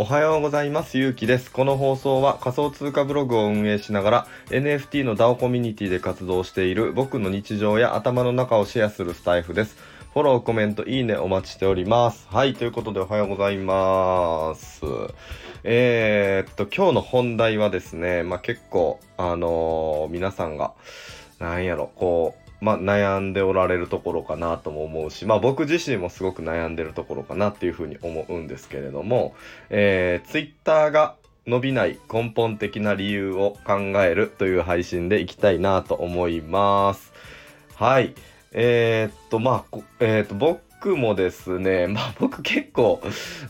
[0.00, 0.96] おはようございます。
[0.96, 1.50] ゆうきです。
[1.50, 9.76] この放送は仮想通貨ブログを運営しながら NFT の DAO コミュニティで活動している僕の日常や頭の中をシェアするスタイフです。
[10.14, 12.28] フォロー、コメント、いいねお待ちしております。
[12.30, 14.82] はい、ということでおはようございます。
[15.64, 20.74] えー、っと、今日の本題はですね、まあ、結構、あのー皆さんが、
[21.40, 29.34] なんやろ、こう、まあ、悩んでおられるところかなとも思うし、まあ、僕自身もすごく悩んでるところかなっていうふうに思うんですけれども、
[29.70, 31.14] えー、Twitter が
[31.46, 37.12] 伸びない根本的な理由を考えるという配信でいきたいなと思います。
[37.74, 38.14] はい。
[38.52, 43.00] えー、っと、まあ、えー、っと、僕もですね、 まあ僕結構、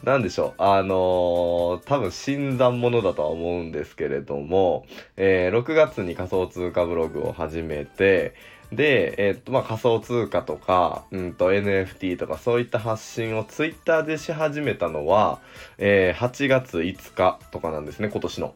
[0.05, 8.35] なんでしょう、あのー多分新参者だとは思うんですけれども、えー6月に仮想通貨ブログを始めて、
[8.73, 15.41] で、えっと、まあ仮想通貨とか、うんと NFT とかそういった発信をツイッターでし始めたのは、
[15.79, 18.55] えー8月5日とかなんですね、今年の。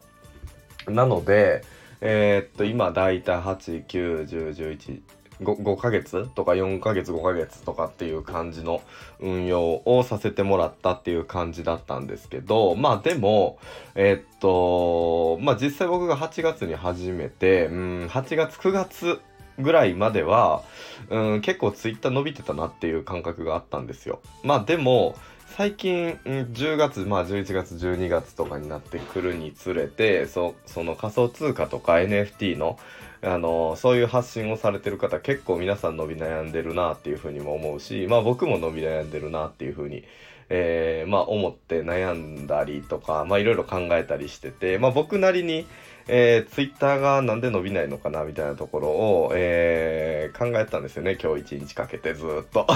[0.87, 1.63] なので、
[2.01, 5.01] えーっと、今だいたい8、9、10、11、
[5.41, 8.81] 5, 5ヶ月とか4ヶ月5ヶ月とかっていう感じの
[9.19, 13.57] 運用をさせてもらったっていう感じだったんですけどまあでも
[13.95, 19.19] えっとまあ実際僕が8月に始めてうん8月9月
[19.59, 20.63] ぐらいまでは
[21.09, 24.19] うん結構ツイッター伸びてたなっていう感覚があったんですよ。
[24.43, 25.15] まあでも
[25.55, 32.79] 最近、10月、まあ11月、12月とかになってくるにつれて、そその仮想通貨とか NFT の、
[33.21, 40.03] あのそういう発信をされてる方結構皆さん伸び悩んでるなっていうふうにも思うし、まあ僕も伸び悩んでるなっていうふうに、
[40.49, 45.67] えーまあ思って悩んだりとか、まあいろいろ考えたりしてて、まあ僕なりに、
[46.07, 52.67] えー、ツイッターがなんで伸びないのかなみたいなところを、えー考えたんですよね今日一日かけてずっと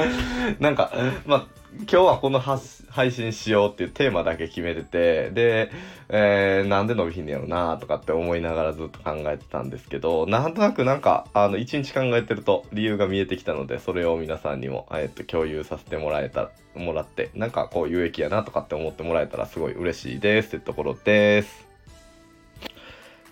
[0.60, 0.92] なんか
[1.24, 1.46] まあ
[1.80, 5.70] 今日はこの配信しようっていうテーマだけ決めててで、
[6.08, 21.65] えーなんで伸びひんねやろなとかって思いながらずっと考えてたんですけどなんとなくなんかあの一日考えてると理由が見えてきたのでそれを皆さんにも、えーっと共有させてもらえたもらってなんかこう有益やなとかって思ってもらえたらすごい嬉しいですってところです。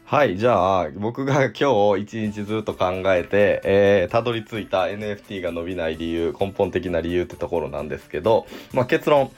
[0.06, 9.31] はい、じゃあ、僕が今日一日ずっと考えて、えー、たどり着いた NFT が伸びない理由、根本的な理由ってところなんですけど、まあ、結論、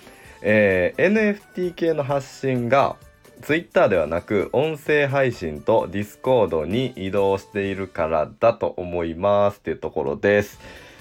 [0.43, 2.97] えー NFT 系の発信が
[3.43, 10.59] Twitter ではなく音声配信と Discord に移動しているからだと思いますっていうところです。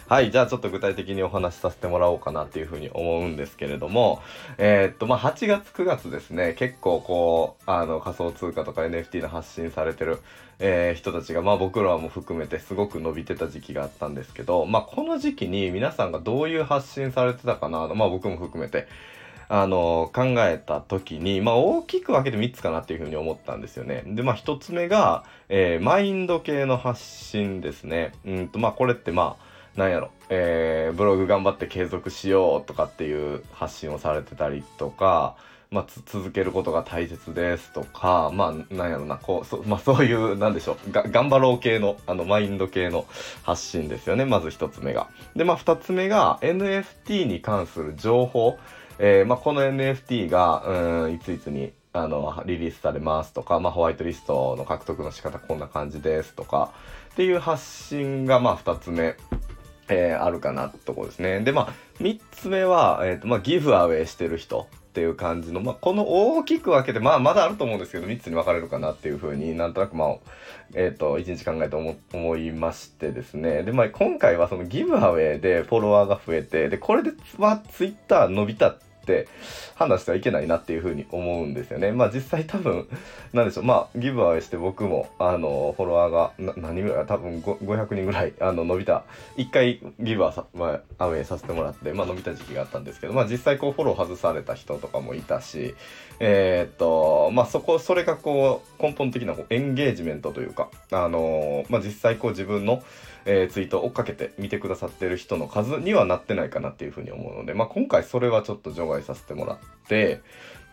[0.08, 4.22] はい、じゃあちょっと具体的にお話しさせてもらおうかなっていうふうに思うんですけれども、
[4.60, 10.20] えーっと、まあ、8月9月ですね、結構こう、あの、仮想通貨とか NFT の発信されてる、
[10.60, 18.88] えー人たちが、まあ僕らも含めてすごく伸びてた時期があったんですけど、まあこの時期に皆さんがどういう発信されてたかな、まあ僕も含めて、
[19.48, 24.04] あの考えた時に、まあ、大きく分けて3つかなっていうふうに思ったんですよね。
[24.06, 28.14] で、まあ、1つ目が、えーマインド系の発信ですね。
[28.26, 29.45] うんと、まあ、これってまあ、
[29.76, 35.36] なんやろ、えーブログ頑張って継続しようとかっていう発信をされてたりとか、
[35.72, 43.06] まあ、続けることが大切ですとか、まあ、なんやろな、こう、そまあ、そういう、なんでしょう、頑張ろう系の、あの、マインド系の
[43.44, 45.10] 発信ですよね、まず一つ目が。
[45.36, 48.58] で、まあ、二つ目が、NFT に関する情報。
[48.98, 56.72] えーまあ、この NFT が、うん、いついつに、あの、リリースされますとか、まあ、ホワイトリストの獲得の仕方こんな感じですとか、
[57.12, 59.18] っていう発信が、まあ、二つ目。
[59.90, 61.42] えーあるかなってとこですね。
[61.42, 70.16] で、まあ、3つ目は、えっ、と、まあ、ギブアウェイしてる人っていう感じの、まあ、この大きく分けて、まあ、まだあると思うんですけど、3つに分かれるかなっていうふうになんとなく、まあ、
[70.74, 73.64] えっ、と、1日考えて思思いましてですね。
[73.64, 79.28] で、まあ、今回はそのギブアウェイでフォロワーが増えて、で、これで、まあ、ツイッター伸びたっって
[79.76, 81.92] 判断してはいけないなっていうふうに思うんですよね。
[81.92, 82.88] まあ、実際多分、
[83.34, 89.04] なんでしょう、まあ、ギブアウェイして僕も、あの、フォロワーが、何人ぐらい多分500人ぐらい、あの、伸びた、
[89.38, 95.76] 一回ギブアさ、まあ、アウェイさせてもらって、まあ、伸びた時期があったんですけど、まあ、実際こう、フォロー外された人とかもいたし、
[96.20, 102.82] えーっと、まあ、そこ、それがこう、根本的なこうエンゲージメントというか、あのまあ、実際こう、自分の、
[103.26, 109.58] えーツイートを追っかけて見てくださってる人の数にはなってないかなっていうふうに思うので、まあ、今回それはちょっと除外させてもらっ
[109.88, 110.22] て、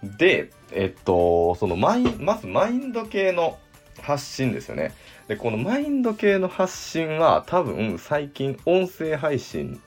[0.02, 3.58] で、えっと、そのマイ、まずマインド系の
[4.00, 4.92] 発信ですよね。
[5.28, 9.80] で、このマインド系の発信は多分最近音声配信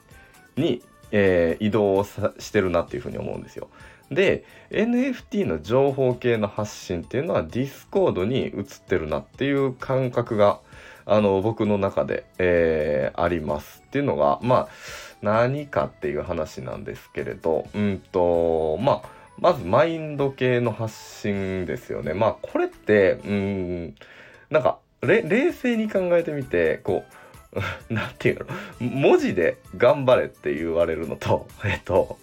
[0.56, 3.68] に、えー移動してるなっていうふうに思うんですよ。
[4.10, 10.60] で、NFT の情報系の発信っていうのは Discord に移ってるなっていう感覚が
[11.06, 14.68] あの僕の中で、えー、ありますっていうのがまあ
[15.22, 19.08] 何かっていう話なんですけれどうんとまあ
[19.38, 22.14] まずマインド系の発信ですよね。
[22.14, 23.94] まあこれってうん
[24.50, 27.04] なんか冷静に考えてみてこ
[27.90, 28.46] う なんていう
[28.80, 32.18] の文字で頑張れって言われるのとえっと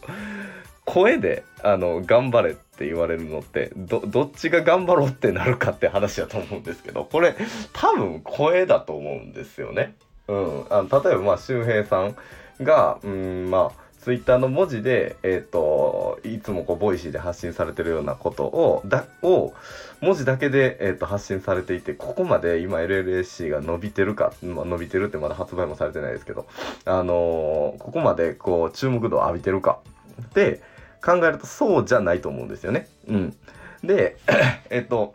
[0.86, 7.36] 声であの頑張れっって言われるのってどどっちが頑張ろうってなるかって話だと思うんですけどこれ
[7.72, 9.96] 多分声だと思うんですよね。
[10.28, 12.16] うん、あの例えばまあ周平さん
[12.62, 19.54] がうんまあツイッターの文字で、え、ー、と、いつもこう、ボイシーで発信されてるようなことを、だ、を、
[20.02, 26.48] 文字だけで、え、ー、と、発信されていて、ここまで今 LLSC が伸びてるか、まあ、伸びてるってまだ発売もされてないですけど、
[26.84, 29.80] あのー、ここまでこう、注目度を浴びてるか
[30.22, 30.60] って
[31.04, 32.88] 考えると、そうじゃないと思うんですよね。
[33.08, 33.36] うん。
[33.84, 34.18] で、
[34.70, 35.14] えっと、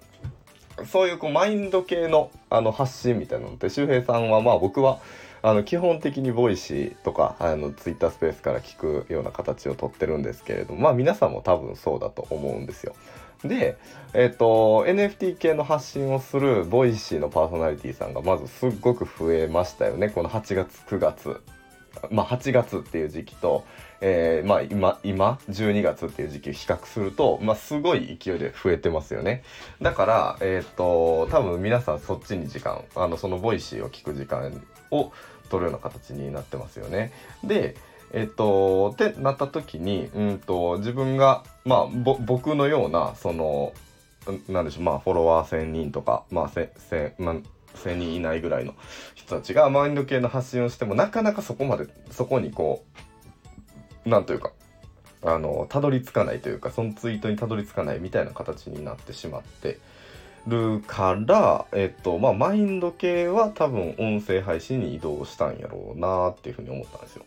[0.86, 5.00] そういうこうマインド系のあの発信みたいなのって周平さんはまあ僕は
[5.42, 12.94] あの基本的にボイシーとかあのツイッタースペースから聞くような形をとってるんですけれどもまあ皆さんも多分そうだと思うんですよ。
[13.44, 13.76] で、
[14.14, 21.40] えっ、ー、と NFT 系の発信をするボイシーのパーソナリティさんがまずすっごく増えましたよねこの8月9月。
[22.10, 23.64] まあ8月っていう時期と、
[24.00, 29.42] えー、まあ今今12月っていう時期比較すると、まあ、すごい勢いで増えてますよね
[29.82, 35.12] だからえっ、ー、と多分皆さんそっちに時間あのその Voicy を聞く時間を
[35.48, 37.12] 取るような形になってますよね。
[37.42, 37.76] で、
[38.12, 43.72] えっと、ってなった時に、うんと、自分が、まあ、僕のような、その、
[44.48, 47.34] なんでしょう、まあ、フォロワー1000人とか、まあ、せ、せ、まあ、
[47.76, 48.74] 1000人いないぐらいの
[49.14, 53.07] 人たちがマインド系の発信をしても、なかなかそこまで、そこにこう、
[54.04, 54.52] なんというか、
[55.22, 59.78] あの、たどり着かないというか、そのツイートにたどり着かないみたいな形になってしまって、
[60.48, 67.24] るから、えっと、まあ、マインド系は多分音声配信に移動したんやろうなっていうふうに思ったんですよ。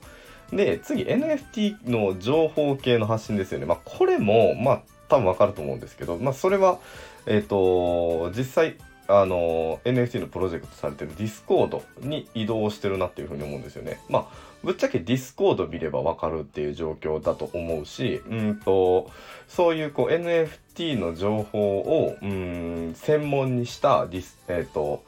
[0.51, 3.65] で、次 NFT の情報系の発信ですよね。
[3.65, 6.79] まあ、これも、まあ、多分わかると思うんですけど、まあ、それは、
[7.25, 8.75] えっと、実際、
[9.07, 13.99] あの NFT のプロジェクトされてる Discord に移動してるなっていうふうに思うんですよね。
[14.09, 19.09] まあぶっちゃけ Discord 見ればわかるっていう状況だと思うし、うんと
[19.47, 25.03] そういうこう NFT の情報をうん専門にしたディス、えっ、ー、と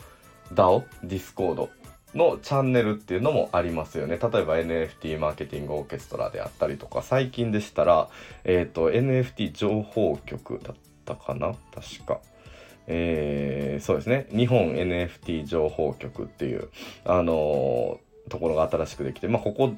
[0.54, 1.69] DAO、Discord
[2.16, 4.18] のチャンネルっていうのもありますよね。
[4.18, 8.10] 例えば NFT マーケティングオーケストラであったりとか、最近でしたら、
[8.44, 10.75] えっ、ー、と NFT 情報局だっ
[11.06, 11.56] たかな？
[11.74, 12.19] 確か。
[12.88, 14.27] えー、そうですね。
[14.31, 16.69] 日本 NFT 情報局っていう、
[17.06, 19.74] あのー、ところが新しくできて、まあ、ここ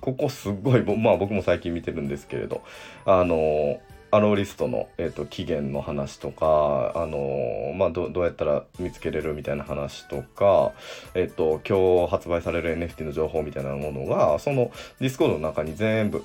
[0.00, 2.62] ここすっごい、まあ、僕も最近見てるんですけれど、
[3.04, 3.78] あのー、
[4.12, 10.72] アローリストの、えーと、期限の話とか、あの、まあ、どうやったら見つけれるみたいな話とか、
[11.14, 16.24] えっ、と今日発売される NFT の情報みたいなものがそのディスコードの中に全部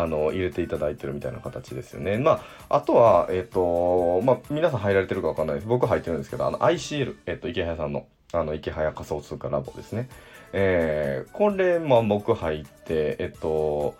[0.00, 2.18] あの入れていただいてるみたいな形ですよね。
[2.18, 5.68] まあ、あとは、えっ、ー、と、まあ、皆さん入られてるかわかんないです。
[5.68, 10.08] 僕入ってるんですけど、あの ICL、えっ、ー、と、イケハヤさんの、あの、イケハヤ仮想通貨ラボですね。
[10.52, 13.94] えー、これ、まあ、僕入って、えっ、ー、と、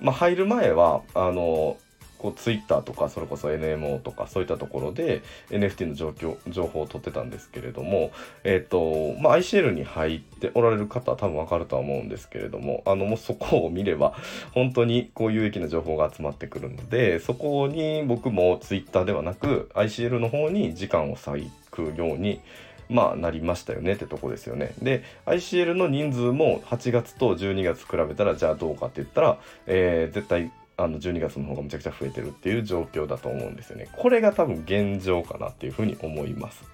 [0.00, 1.76] まあ、入る前は、あの、
[2.18, 8.10] こうツイッターとかそれこそ NMO とかそういったところで NFT の状況情報を取ってたんですけれども、
[8.44, 14.14] えっ、ー、とまあ、ICL に入っておられる方は多分わかるとは思うんですけれどもあのもうそこを見れば
[14.52, 22.40] 本当にこう有益な情報が集まってくるのでそこに僕もツイッターではなく ICL の方に時間を割くように
[22.88, 24.74] まあなりましたよねってとこですよね。
[24.80, 33.88] で ICL の人数も8月と12月比べたらじゃあどうかって言ったら、えー、絶対あの12月の方がむちゃくちゃ増えてるっていう状況だと思うんですよね。
[33.92, 36.64] これが多分現状かなっていうふうに思います。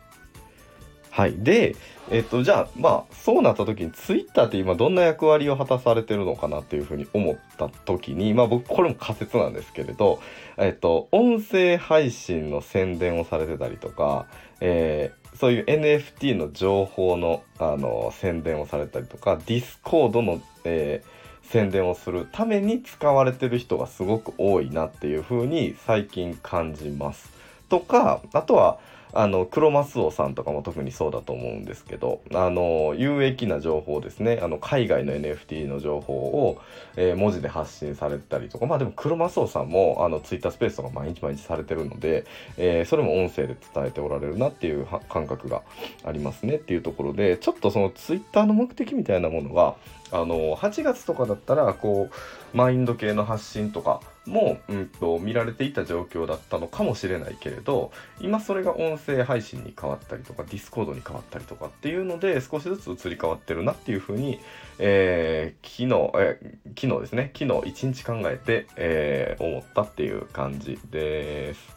[1.11, 1.37] はい。
[1.38, 1.76] で、
[2.11, 10.20] えっと、じゃあ、まあ、そうなった時に、ツイッターって今どんな役割を果たされてるのかなっていうふうに思った時に、まあ僕、これも仮説なんですけれど、
[10.58, 14.26] えっと、音声配信の宣伝をされてたりとか、
[14.61, 21.13] えー、そういう NFT の情報の、あの、宣伝をされたりとか、ディスコードの、えー
[21.51, 27.33] 宣伝をするために使われてる人がすごく多いなっていう風に最近感じます。
[27.69, 28.79] とかあとは
[29.17, 36.61] あのクロマスオさんとかも特にそうだと思うんですけどあの有益な情報ですねあの海外の NFT の情報を、
[36.97, 42.25] えー、文字で発信されたりとかまあでもクロマスオさんもあのツイッタースペースとか毎日毎日されてるので、
[42.57, 45.63] えー、それも音声で伝えておられるなっていう感覚が
[46.05, 49.77] ありますねっていうところでちょっとそのツイッターの目的みたいなものが
[50.14, 57.90] あの8月とかだったらこうマインド系の発信とかも、うんと、見られていた状況だったのかもしれないけれど
[58.21, 64.38] 今それが音声配信に変わったりとかディスコードに変わったりとかっていうので少しずつ移り変わってるなっていうふうに、
[64.78, 67.33] えー、昨日、え、昨日ですね。
[67.37, 71.75] 昨日一日考えて、えー、思ったっていう感じです。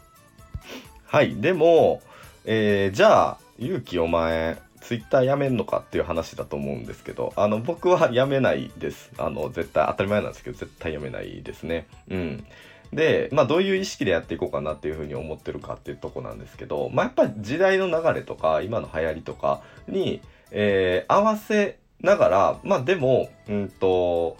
[1.06, 1.34] はい。
[1.40, 2.02] でも、
[2.44, 9.10] えー、じゃあ勇気お前ツイッターやめんのかっていう話だと思うんですけど、あの、僕はやめないです。
[9.18, 11.86] あの、絶対、当たり前なんですけど、絶対やめないですね。
[12.10, 12.44] うん。
[12.92, 20.20] で、まあ、どういう意識でやっていこうかなっていうふうに思ってるかっていうとこなんですけど、まあ、やっぱり時代の流れとか、今の流行りとかに、
[20.50, 24.36] えー、合わせながら、まあ、でも、うんと、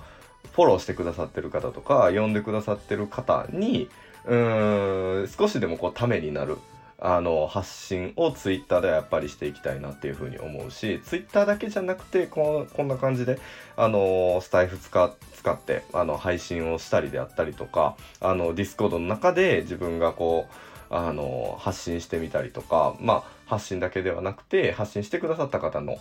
[0.53, 3.89] フォローしてくださってる方とか、読んでくださってる方に、
[4.25, 6.59] うん、少しでもこう、ためになる。
[7.01, 13.39] あの発信をツイッターではやっぱりしていきたいなっていうふうに思うしツイッターだけじゃなくてここんな感じで
[13.77, 25.99] あのスタエフ使使ってあの配信をしたりであったりとかあのディスコードの中で自分がこうあの発信してみたりとかまあ発信だけではなくて発信してくださった方の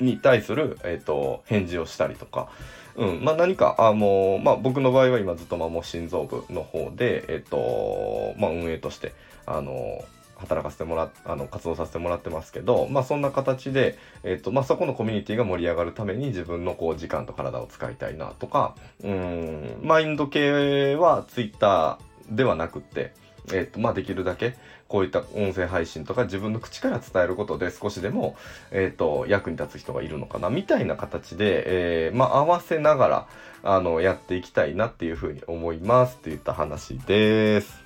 [0.00, 2.48] に対する、えーと、返事をしたりとか、
[2.96, 9.12] うんまあ、何かあの、まあ、僕の場合は今ずっとまも心臓部の方で、えーとまあ、運営として
[9.46, 10.04] あの
[10.36, 21.98] 働かせてもらあの活動させてもらってますけど、まあ、そんな形で、えーとまあ、そこのコミュニティが盛り上がるために自分のこう時間と体を使いたいなとかうんマインド系は Twitter
[22.30, 23.12] ではなくって、
[23.52, 24.56] えーとまあ、できるだけ
[24.88, 28.36] こういった音声配信とか自分の口から伝えることで少しでも、
[28.70, 33.26] えーと、役に立つ人がいるのかなみたいな形で、えー、まあ、合わせながら
[33.62, 37.83] あのやっていきたいなっていうふうに思いますって言った話です。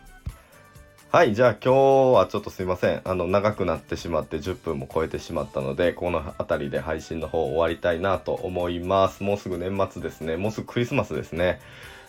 [1.10, 3.00] はい、じゃあ今日はちょっとすいません。
[3.02, 9.22] あの、長くなってしまって10分も超えてしまったので、この辺りで配信の方終わりたいなと思います。
[9.22, 10.36] もうすぐ年末ですね。
[10.36, 11.60] もうすぐクリスマスですね。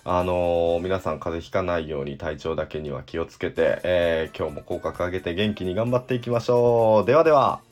[0.03, 7.05] あのー、皆さん風邪ひかないように体調だけには気をつけて、えー、今日も口角上げて元気に頑張っていきましょう。
[7.05, 7.68] ではでは。